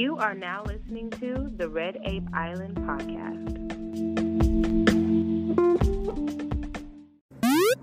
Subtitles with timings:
[0.00, 3.50] You are now listening to the Red Ape Island podcast.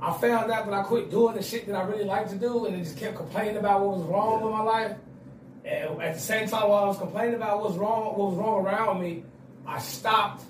[0.02, 2.66] I found out that I quit doing the shit that I really like to do
[2.66, 4.98] and just kept complaining about what was wrong with my life.
[5.64, 8.36] And at the same time, while I was complaining about what was wrong, what was
[8.36, 9.24] wrong around me,
[9.68, 10.44] I stopped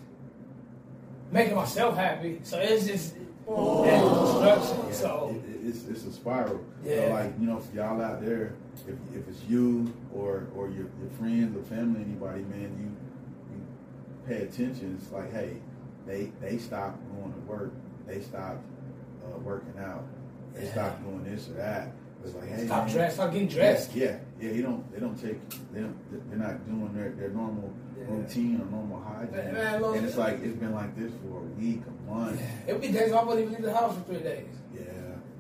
[1.34, 2.40] making myself happy.
[2.44, 3.14] So it's just
[3.46, 4.40] oh.
[4.40, 4.94] destruction.
[4.94, 6.60] So it's it's a spiral.
[6.84, 7.08] Yeah.
[7.08, 8.54] So like you know, y'all out there,
[8.88, 13.66] if, if it's you or or your, your friends or family, anybody, man, you you
[14.28, 14.98] pay attention.
[15.02, 15.58] It's like, hey,
[16.06, 17.74] they they stopped going to work.
[18.08, 18.64] They stopped
[19.26, 20.04] uh, working out.
[20.54, 20.72] They Yeah.
[20.72, 21.92] stopped doing this or that.
[22.26, 23.96] It's like, hey, stop man, dress, stop getting dressed.
[23.96, 24.52] Yeah, yeah.
[24.52, 24.92] You don't.
[24.92, 25.38] They don't take.
[25.72, 28.06] They don't, they're not doing their, their normal Yeah.
[28.10, 29.32] routine or normal hygiene.
[29.54, 32.42] Man, man, and it's like it's been like this for a week, a month.
[32.68, 34.48] It would be days I wouldn't even leave the house for three days.
[34.74, 34.82] Yeah,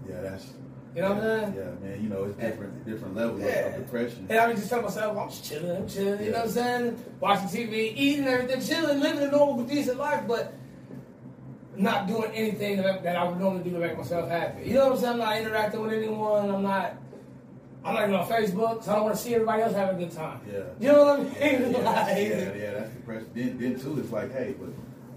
[0.09, 0.21] yeah.
[0.21, 0.45] That's
[0.95, 1.53] You know what I'm saying?
[1.57, 2.03] Yeah, man.
[2.03, 3.67] You know, it's different, different levels of- Yeah.
[3.67, 4.25] of depression.
[4.30, 6.52] And I was just telling myself, I'm just chilling, I'm chilling, you know what I'm
[6.52, 7.03] saying?
[7.19, 10.53] Watching TV, eating everything, chilling, living a normal, decent life, but
[11.75, 14.67] not doing anything that, that I would normally do to make myself happy.
[14.67, 15.14] You know what I'm saying?
[15.14, 16.49] I'm not interacting with anyone.
[16.49, 16.95] I'm not.
[17.86, 19.99] I'm not even on Facebook, so I don't want to see everybody else having a
[19.99, 20.42] good time.
[20.52, 20.59] Yeah.
[20.80, 21.31] You know what I mean?
[21.39, 23.30] Yeah, yeah, Like, yeah, yeah, that's depression.
[23.33, 24.69] Then, then too, it's like, hey, but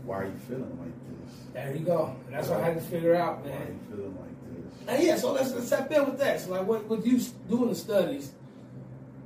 [0.05, 0.93] why are you feeling like
[1.27, 1.35] this?
[1.55, 2.15] There you go.
[2.27, 3.55] And that's what I had to figure out, man.
[3.55, 4.40] Why are you feeling like
[4.89, 6.41] And yeah, so let's let's tap in with that.
[6.41, 8.33] So like, what with you doing the studies?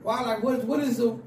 [0.03, 1.19] Why like what what is the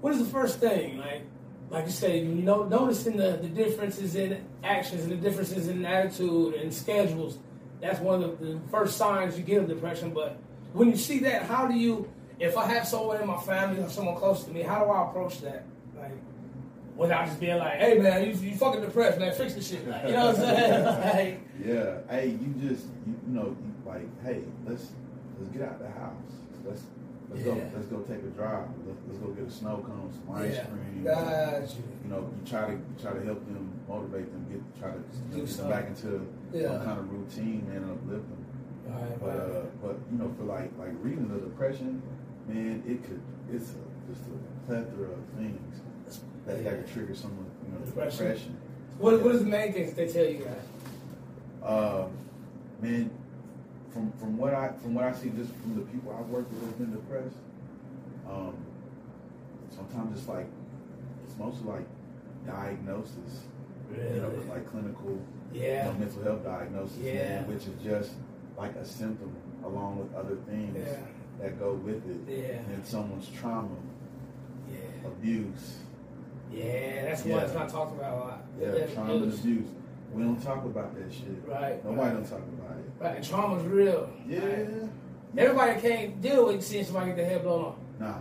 [0.00, 1.22] what is the first thing like?
[1.70, 5.84] Like you say, you know, noticing the, the differences in actions and the differences in
[5.84, 7.38] attitude and schedules.
[7.80, 10.14] That's one of the, the first signs you get of depression.
[10.14, 10.38] But
[10.72, 12.10] when you see that, how do you?
[12.38, 15.08] If I have someone in my family or someone close to me, how do I
[15.08, 15.64] approach that?
[16.98, 19.32] Without just being like, "Hey man, you, you fucking depressed, man.
[19.32, 20.84] Fix the shit." Like, you know what I'm saying?
[20.84, 21.98] like, Yeah.
[22.10, 24.90] Hey, you just, you, you know, you like, hey, let's
[25.38, 26.32] let's get out of the house.
[26.66, 26.82] Let's
[27.30, 28.66] let's go let's go take a drive.
[28.84, 31.04] Let's, let's go get a snow cone, some ice yeah, cream.
[31.04, 31.84] got you.
[32.02, 34.98] you know, you try to you try to help them, motivate them, get try to
[34.98, 36.66] you know, get them back into Yeah.
[36.66, 38.44] some kind of routine, man, and uplift them.
[38.90, 39.38] Right, But right.
[39.38, 42.02] uh, but you know, for like like reading the depression,
[42.48, 43.22] man, it could
[43.54, 45.78] it's a, just a plethora of things
[46.46, 47.32] that, that could trigger some
[47.66, 48.18] you know Depression.
[48.26, 48.56] depression.
[48.98, 50.64] What, what is the main things they tell you guys?
[51.62, 52.06] Uh,
[52.80, 53.10] man,
[53.90, 56.62] from from what I from what I see, just from the people I've worked with
[56.62, 57.36] who've been depressed,
[58.28, 58.54] um,
[59.74, 60.46] sometimes it's like
[61.26, 61.86] it's mostly like
[62.46, 63.44] diagnosis,
[63.92, 65.20] you know, like clinical,
[65.52, 67.14] you know, mental health diagnosis, Yeah.
[67.40, 68.12] man, which is just
[68.56, 69.30] like a symptom
[69.64, 70.96] along with other things Yeah.
[71.40, 72.38] that go with it.
[72.38, 72.72] Yeah.
[72.74, 73.68] And someone's trauma,
[74.70, 74.78] Yeah.
[75.08, 75.76] abuse,
[76.52, 77.36] Yeah, that's Yeah.
[77.36, 78.44] why it's not talked about a lot.
[78.60, 79.66] yeah, trauma and abuse.
[80.12, 81.26] We don't talk about that shit.
[81.46, 81.84] Right.
[81.84, 82.12] Nobody right.
[82.14, 82.90] don't talk about it.
[83.04, 84.08] Right, and trauma's real.
[84.26, 84.40] Yeah.
[84.40, 84.90] Like,
[85.36, 87.74] everybody can't deal with seeing somebody get their head blown off.
[88.00, 88.14] Nah.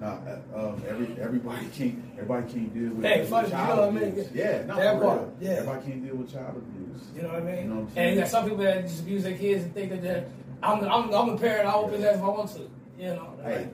[0.00, 0.16] Nah,
[0.54, 3.88] uh, um, every everybody can't everybody can't deal with, Hey, funny, you child know what
[3.88, 4.08] I mean?
[4.10, 4.28] abuse.
[4.32, 5.50] Yeah, no, That part, yeah.
[5.50, 7.02] Everybody can't deal with child abuse.
[7.16, 7.56] You know what I mean?
[7.56, 9.74] You know what I'm and you got some people that just abuse their kids and
[9.74, 10.26] think that they're,
[10.62, 12.70] I'm, I'm, I'm a parent, I'll his ass if I want to.
[12.96, 13.34] You know?
[13.42, 13.68] Hey,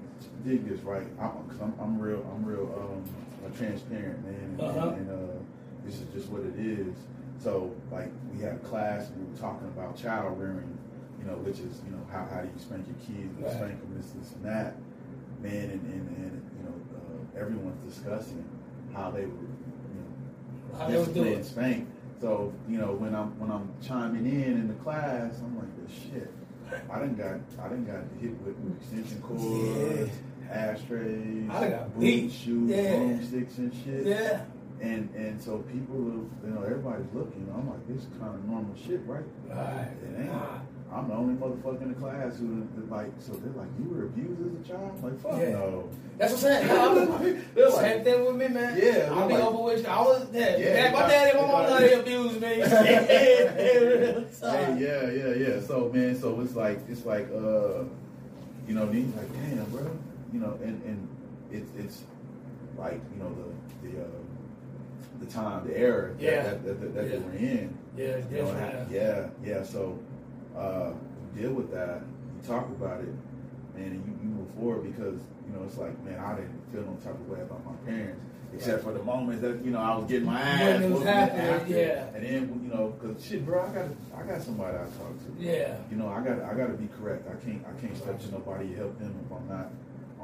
[0.46, 1.06] dig this right.
[1.20, 2.24] I'm, I'm, I'm real.
[2.34, 2.72] I'm real.
[2.78, 2.83] Um,
[3.66, 4.34] transparent, man.
[4.34, 4.88] And, Uh-huh.
[4.90, 5.34] and uh,
[5.84, 6.94] this is just what it is.
[7.38, 10.78] So, like, we had a class and we were talking about child rearing.
[11.20, 13.32] You know, which is you know how, how do you spank your kids?
[13.40, 13.52] Right.
[13.52, 14.76] spank them this this and that.
[15.40, 18.44] Man, and and, and you know uh, everyone's discussing
[18.94, 21.88] how they were, you know How they would do discipline and spank.
[22.20, 25.96] So you know when I'm when I'm chiming in in the class, I'm like, this
[25.96, 26.30] shit.
[26.92, 30.12] I didn't got I didn't got hit with extension cords,
[30.50, 32.32] ashtrays, I got boot beat.
[32.32, 32.96] shoes, Yeah.
[32.96, 34.06] broomsticks and shit.
[34.06, 34.40] Yeah.
[34.80, 37.48] And and so people, you know, everybody's looking.
[37.54, 39.24] I'm like, this is kind of normal shit, right?
[39.48, 39.88] Right.
[40.02, 40.30] It ain't.
[40.92, 43.10] I'm the only motherfucker in the class who like.
[43.18, 44.92] So they're like, you were abused as a child?
[44.96, 45.50] I'm like, fuck Yeah.
[45.52, 45.88] no.
[46.18, 46.68] That's what I'm saying.
[46.68, 47.18] No,
[47.54, 48.78] They're Same like, thing with me, man.
[48.80, 49.88] Yeah, I'll be like- over with you.
[49.88, 50.56] I was yeah.
[50.56, 52.62] Yeah, my daddy my mom, they abused me.
[54.44, 55.60] Hey, yeah, yeah, yeah.
[55.60, 57.84] So man, so it's like it's like uh,
[58.68, 59.90] you know, these like, damn, bro,
[60.34, 61.08] you know, and and
[61.52, 62.02] it's it's
[62.76, 64.06] like you know the the uh,
[65.20, 66.42] the time, the era that Yeah.
[66.42, 67.10] that, that, that, that Yeah.
[67.10, 67.78] they were in.
[67.96, 69.62] Yeah, You know, I- yeah, yeah.
[69.62, 69.96] So
[70.56, 70.90] uh,
[71.36, 72.02] deal with that.
[72.36, 73.14] You talk about it,
[73.76, 76.82] man, and you, you move forward because you know it's like, man, I didn't feel
[76.82, 78.20] no type of way about my parents,
[78.52, 80.80] except for the moments that you know I was getting my ass.
[80.80, 82.06] When it was happening, yeah.
[82.14, 83.86] And then you know, cause shit, bro, I got
[84.18, 85.28] I got somebody I talk to.
[85.38, 85.76] Yeah.
[85.92, 87.28] You know, I got I got to be correct.
[87.30, 89.70] I can't I can't step to nobody to help them if I'm not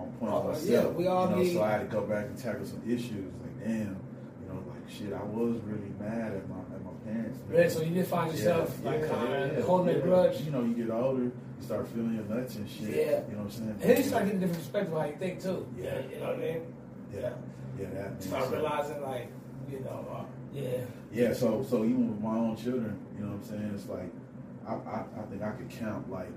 [0.00, 0.69] on point Oh, myself.
[0.69, 2.82] yeah, we all you know, need- so I had to go back and tackle some
[2.87, 3.32] issues.
[3.43, 3.97] Like, damn,
[4.41, 7.38] you know, like shit, I was really mad at my at my parents.
[7.49, 7.56] man.
[7.56, 7.69] Really?
[7.70, 10.41] So you did find yourself Yeah, like yeah, kind of holding a grudge.
[10.43, 12.88] You know, you get older, you start feeling your nuts and shit.
[12.88, 12.94] Yeah.
[13.29, 13.70] You know what I'm saying?
[13.70, 15.67] And then you start getting different perspective how you think too.
[15.79, 15.99] Yeah.
[16.12, 16.61] You know what I mean?
[17.14, 17.31] Yeah.
[17.79, 18.23] Yeah, that.
[18.23, 19.29] Start So- realizing like,
[19.70, 20.81] you know, uh, yeah.
[21.12, 23.73] Yeah, so so even with my own children, you know what I'm saying?
[23.75, 24.11] It's like
[24.67, 26.29] I, I, I think I could count like,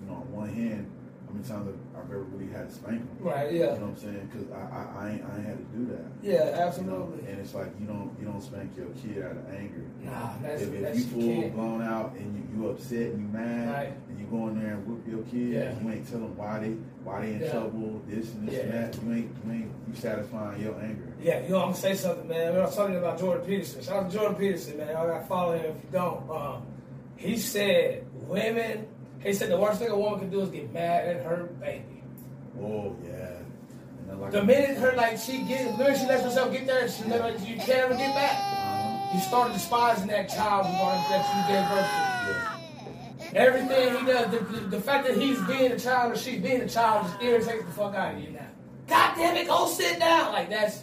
[0.00, 0.90] you know, on one hand
[1.32, 3.16] how many times I've, ever really had to spank them.
[3.20, 3.72] Right, Yeah.
[3.74, 4.30] You know what I'm saying?
[4.30, 6.04] Because I, I, I, ain't, I ain't had to do that.
[6.22, 6.62] Yeah, You know?
[6.66, 7.30] absolutely.
[7.30, 9.84] And it's like you don't you don't spank your kid out of anger.
[10.02, 13.28] Nah, that's if, if that's you full blown out and you, you upset and you
[13.38, 13.92] mad Right.
[14.10, 15.60] and you go in there and whoop your kid Yeah.
[15.72, 16.70] and you ain't telling why they
[17.04, 17.52] why they in Yeah.
[17.52, 21.14] trouble, this and this and that, you ain't you ain't you satisfying your anger.
[21.22, 22.54] Yeah, you know, I'm gonna say something, man.
[22.56, 23.82] I was talking about Jordan Peterson.
[23.82, 24.88] Shout out to Jordan Peterson, man.
[24.90, 26.28] I gotta follow him if you don't.
[26.30, 26.66] Um,
[27.16, 28.86] he said women.
[29.24, 32.02] He said the worst thing a woman can do is get mad at her baby.
[32.60, 33.38] Oh yeah.
[34.14, 37.04] Like The minute her like she get, the minute she lets herself get there, she
[37.04, 38.36] never, you can't ever get back.
[38.36, 39.14] uh-huh.
[39.14, 43.28] You start despising that child that you gave birth yeah.
[43.30, 43.36] to.
[43.36, 46.60] Everything he does, the, the, the fact that he's being a child or she's being
[46.60, 48.46] a child just irritates the fuck out of you now.
[48.88, 50.32] God damn it, go sit down.
[50.32, 50.82] Like that's,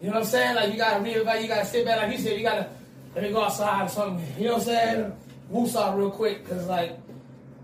[0.00, 0.54] you know what I'm saying?
[0.54, 2.02] Like you gotta reevaluate, you gotta sit back.
[2.02, 2.68] Like you said, you gotta
[3.14, 4.24] let me go outside or something.
[4.38, 4.98] You know what I'm saying?
[5.00, 5.10] Yeah.
[5.48, 6.96] Woos out real quick, cause like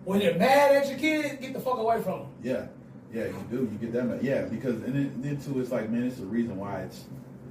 [0.05, 2.29] when you're mad at your kid, get the fuck away from them.
[2.43, 2.67] Yeah,
[3.13, 3.57] yeah, you do.
[3.57, 4.05] You get that.
[4.05, 4.23] much.
[4.23, 7.05] Yeah, because and then, then too, it's like, man, it's the reason why it's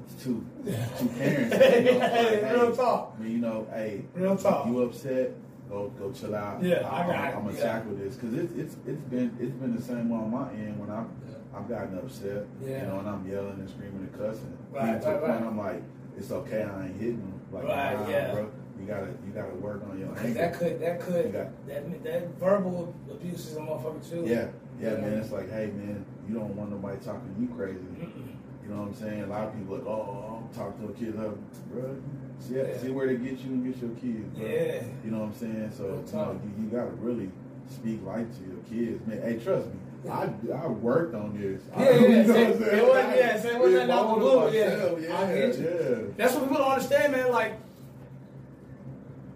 [0.05, 1.55] it's two two parents.
[1.83, 3.15] You know, like, Real hey, talk.
[3.17, 4.67] I mean, you know, hey, Real talk.
[4.67, 5.31] You upset?
[5.69, 6.61] Go go chill out.
[6.61, 7.35] Yeah, I it.
[7.35, 10.29] I'm gonna tackle this because it's it's it's been it's been the same way on
[10.31, 11.07] my end when I've
[11.55, 12.45] I've gotten upset.
[12.61, 12.81] Yeah.
[12.81, 14.57] You know, and I'm yelling and screaming and cussing.
[14.71, 15.41] Right, right, the point right.
[15.41, 15.81] I'm like,
[16.17, 16.63] it's okay.
[16.63, 17.39] I ain't hitting them.
[17.51, 18.31] Like, Right, nah, yeah.
[18.33, 18.51] bro,
[18.83, 20.33] you gotta you gotta work on your anger.
[20.39, 24.24] that could that could got- that that verbal abuse is a motherfucker too.
[24.27, 24.47] Yeah,
[24.80, 24.97] yeah, Yeah.
[25.01, 25.13] man.
[25.19, 27.80] It's like, hey, man, you don't want nobody talking to you crazy.
[27.80, 28.27] Mm-mm.
[28.63, 29.24] You know what I'm saying?
[29.24, 31.31] A lot of people like, oh, oh, oh I'm talking to a kid, like,
[31.71, 31.95] bro.
[32.39, 32.77] See, Yeah.
[32.77, 34.45] see where they get you and get your kids, bro.
[34.47, 34.83] Yeah.
[35.03, 35.71] You know what I'm saying?
[35.77, 37.29] So you, know, you, you got to really
[37.69, 39.21] speak life to your kids, man.
[39.21, 41.62] Hey, trust me, I I worked on this.
[41.74, 42.77] I, Yeah, yeah, you know say- what I'm saying?
[42.77, 45.07] it wasn't- yeah, it wasn't Yeah, out the blue, yeah.
[45.07, 45.65] yeah, I get you.
[45.65, 45.95] yeah.
[46.18, 47.31] That's what people don't understand, man.
[47.31, 47.53] Like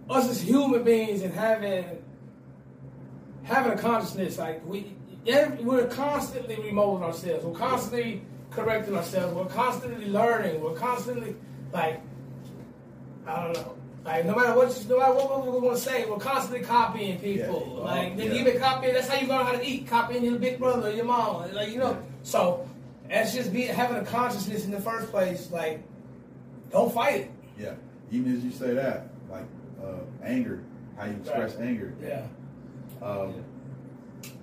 [0.09, 1.85] us as human beings and having
[3.43, 4.93] having a consciousness, like we
[5.61, 7.43] we're constantly remolding ourselves.
[7.43, 8.21] We're constantly
[8.51, 9.33] correcting ourselves.
[9.33, 10.61] We're constantly learning.
[10.61, 11.35] We're constantly
[11.73, 12.01] like
[13.25, 13.73] I don't know.
[14.05, 17.19] Like no matter what, you, no matter what we want to say, we're constantly copying
[17.19, 17.73] people.
[17.81, 17.91] Oh, yeah.
[17.91, 18.33] Like Oh, yeah.
[18.39, 18.93] even copying.
[18.93, 19.87] That's how you learn how to eat.
[19.87, 21.53] Copying your big brother, your mom.
[21.53, 21.91] Like you know.
[21.91, 21.97] Yeah.
[22.23, 22.69] So
[23.09, 25.51] that's just being having a consciousness in the first place.
[25.51, 25.83] Like
[26.71, 27.31] don't fight it.
[27.59, 27.73] Yeah.
[28.11, 29.43] Even as you say that, like
[29.83, 30.63] uh, anger,
[30.97, 31.67] how you express Right.
[31.67, 31.93] anger.
[32.01, 32.25] Yeah.
[33.01, 33.43] Um,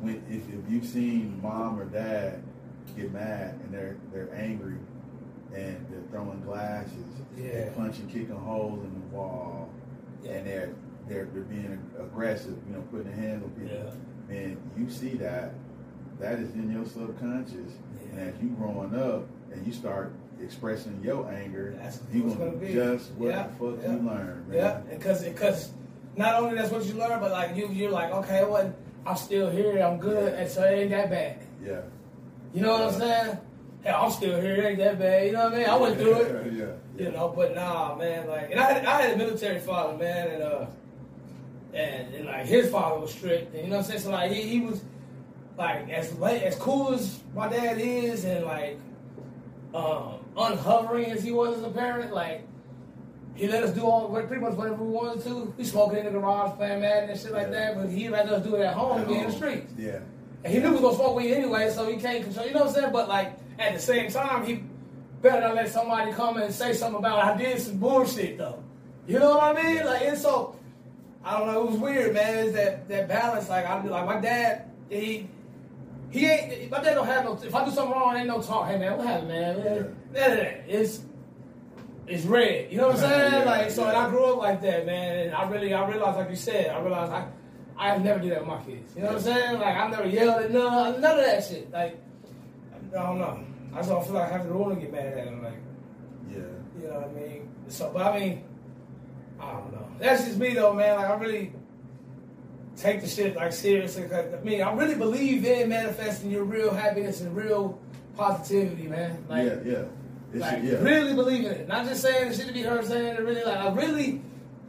[0.00, 2.42] when if, if you've seen mom or dad
[2.96, 4.76] get mad and they're they're angry
[5.54, 6.92] and they're throwing glasses,
[7.36, 7.52] Yeah.
[7.52, 9.68] they're punching, kicking holes in the wall,
[10.28, 10.70] and they're
[11.08, 13.92] they're they're being aggressive, you know, putting their hands on people.
[14.30, 15.52] And you see that,
[16.18, 17.72] that is in your subconscious.
[18.14, 18.20] Yeah.
[18.20, 22.50] And as you growing up and you start expressing your anger, That's you gonna gonna
[22.52, 22.72] be.
[22.74, 23.92] just what Yeah, the fuck yeah.
[23.92, 24.56] you learn, man.
[24.56, 25.70] Yeah, because because
[26.16, 28.72] not only that's what you learn, but like you you're like okay, well
[29.06, 31.38] I'm still here, I'm good, and so it ain't that bad.
[31.64, 31.80] Yeah.
[32.54, 33.38] You know what I'm saying?
[33.82, 35.26] Hey, I'm still here, it ain't that bad.
[35.26, 35.66] You know what I mean?
[35.68, 36.52] I went through it.
[36.98, 37.04] yeah.
[37.04, 40.28] You know, but nah, man, like, and I had, I had a military father, man,
[40.28, 40.66] and uh,
[41.74, 44.00] and, and like his father was strict, and you know what I'm saying?
[44.02, 44.82] So like he, he was
[45.58, 48.78] like as late, as cool as my dad is, and like
[49.74, 52.46] um, unhovering as he was as a parent, like
[53.34, 55.52] he let us do all pretty much whatever we wanted to.
[55.58, 57.72] We smoking in the garage, playing Madden and shit like Yeah.
[57.72, 59.72] that, but he let us do it at home and be in the At streets.
[59.76, 59.98] Yeah.
[60.44, 62.46] And he knew we was gonna smoke weed anyway, so he can't control.
[62.46, 62.92] You know what I'm saying?
[62.92, 64.62] But like at the same time, he
[65.22, 68.62] better not let somebody come and say something about I did some bullshit though.
[69.06, 69.84] You know what I mean?
[69.84, 70.54] Like and so
[71.24, 71.64] I don't know.
[71.64, 72.38] It was weird, man.
[72.46, 73.48] It's that that balance.
[73.48, 74.70] Like I like my dad.
[74.90, 75.28] He
[76.14, 76.70] he ain't.
[76.70, 77.32] My dad don't have no.
[77.42, 78.68] If I do something wrong, ain't no talk.
[78.68, 79.56] Hey man, what happened, man?
[79.56, 80.64] None of that.
[80.68, 81.02] It's
[82.06, 82.70] it's red.
[82.70, 83.32] You know what I'm saying?
[83.32, 83.96] Yeah, like so, and.
[83.96, 85.26] I grew up like that, man.
[85.26, 87.26] And I really, I realized, like you said, I realized I,
[87.76, 88.94] I never did that with my kids.
[88.94, 89.58] You know what I'm saying?
[89.58, 91.72] Like I never yelled at none, none of that shit.
[91.72, 91.98] Like
[92.96, 93.44] I don't know.
[93.72, 95.42] I just don't feel like I have the rule to get mad at him.
[95.42, 95.54] Like
[96.30, 96.36] Yeah.
[96.80, 97.48] you know what I mean?
[97.66, 98.44] So, but I mean,
[99.40, 99.88] I don't know.
[99.98, 100.96] That's just me though, man.
[100.96, 101.52] Like I really
[102.76, 104.04] take the shit like seriously.
[104.08, 107.80] Cause I mean, I really believe in manifesting your real happiness and real
[108.16, 109.24] positivity, man.
[109.28, 109.84] Like, yeah, yeah.
[110.32, 110.78] It's, like yeah.
[110.80, 111.68] really believe in it.
[111.68, 113.44] Not just saying the shit to be heard, saying it really.
[113.44, 114.22] Like I really.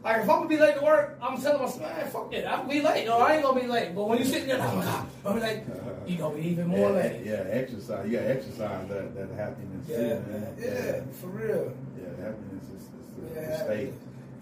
[0.04, 2.60] Like if I'm gonna be late to work, I'm telling myself, man, fuck it, I'm
[2.60, 3.06] gonna be late.
[3.06, 3.92] No, I ain't gonna be late.
[3.92, 5.62] But when you're sitting there, like, oh my god, I'm late.
[6.06, 7.20] You gonna be even more yeah, late.
[7.24, 8.06] Yeah, exercise.
[8.06, 10.30] You got to exercise that, that happiness Yeah, too, man.
[10.30, 10.56] man.
[10.60, 11.72] Yeah, for real.
[11.98, 13.48] Yeah, happiness is, is the, Yeah.
[13.48, 13.92] the state.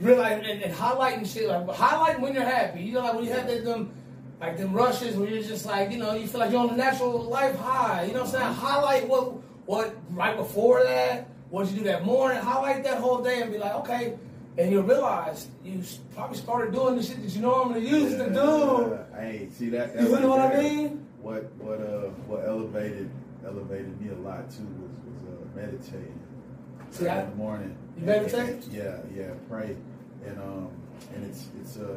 [0.01, 2.83] Realize and, and highlighting shit like highlighting when you're happy.
[2.83, 3.91] You know, like when you have that them
[4.41, 6.77] like them rushes where you're just like, you know, you feel like you're on a
[6.77, 8.05] natural life high.
[8.05, 8.55] You know what I'm saying?
[8.55, 9.33] Highlight what
[9.67, 13.59] what right before that, what you do that morning, highlight that whole day and be
[13.59, 14.19] like, okay.
[14.57, 15.83] And you'll realize you
[16.15, 18.99] probably started doing the shit that you normally used Yeah, to do.
[19.17, 19.95] Hey, see that?
[19.95, 21.07] that You right know what I mean?
[21.23, 23.11] What what uh what elevated
[23.45, 26.21] elevated me a lot too was was uh, meditating.
[26.95, 27.77] See, I- in the morning.
[27.99, 28.65] You meditate?
[28.73, 29.77] Yeah, yeah, pray,
[30.25, 30.69] and um
[31.15, 31.91] and it's it's uh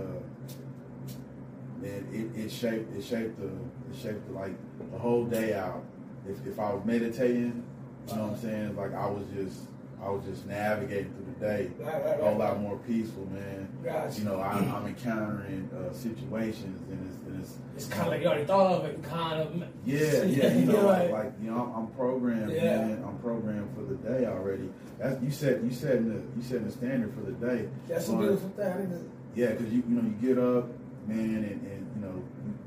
[1.82, 4.56] man it, it shaped it shaped the it shaped the, like
[4.92, 5.84] the whole day out.
[6.28, 7.64] If if I was meditating,
[8.10, 8.76] you know what I'm saying?
[8.76, 9.60] Like I was just
[10.04, 13.68] I was just navigating through the day Right, right, a whole lot more peaceful, man.
[13.84, 14.20] Gotcha.
[14.20, 18.22] You know, I'm, I'm encountering uh, situations, and it's, and it's It's kind of like
[18.22, 19.64] you already thought of it, kind of.
[19.86, 22.86] yeah, yeah, you know, like, like you know, I'm, I'm programmed, Yeah.
[22.86, 23.04] man.
[23.08, 24.70] I'm programmed for the day already.
[25.00, 27.68] That's you said you setting the you setting the standard for the day.
[27.88, 28.66] That's a beautiful thing.
[28.68, 30.70] I Yeah, because you you know you get up,
[31.08, 32.24] man, and, and you know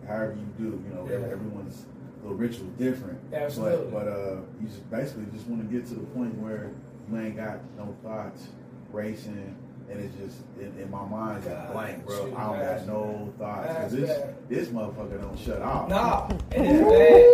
[0.06, 1.26] however you do, you know Yeah.
[1.32, 1.86] everyone's
[2.22, 3.18] little ritual different.
[3.32, 3.90] Absolutely.
[3.92, 6.70] But but uh, you just basically just want to get to the point where
[7.10, 8.48] you ain't got no thoughts
[8.92, 9.56] racing.
[9.90, 12.26] And it's just in, in my mind, just God, blank, bro.
[12.26, 14.48] shoot, I don't got no thoughts because this bad.
[14.48, 15.88] this motherfucker don't shut off.
[15.88, 17.24] Nah, it is bad.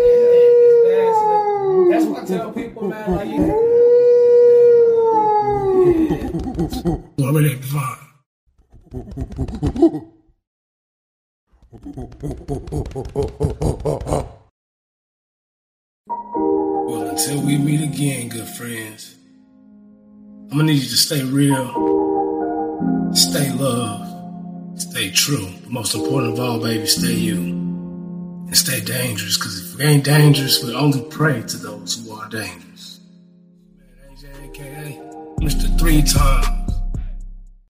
[0.62, 1.12] It's bad.
[1.14, 3.14] So that's what I tell people, man.
[3.14, 3.66] Like you.
[7.26, 8.06] Already fine.
[16.86, 19.15] Well, until we meet again, good friends,
[20.50, 21.66] I'm gonna need you to stay real,
[23.12, 25.48] stay love, stay true.
[25.62, 27.36] But most important of all, baby, stay you.
[28.46, 32.28] And stay dangerous, because if we ain't dangerous, we only pray to those who are
[32.28, 33.00] dangerous.
[34.08, 35.00] AJ, aka
[35.40, 35.78] Mr.
[35.80, 36.55] Three Time